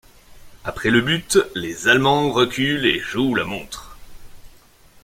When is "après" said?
0.63-0.89